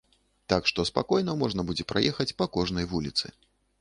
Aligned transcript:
Так 0.53 0.69
што 0.69 0.85
спакойна 0.91 1.35
можна 1.41 1.65
будзе 1.67 1.85
праехаць 1.93 2.31
па 2.41 2.45
кожнай 2.59 2.89
вуліцы. 2.95 3.25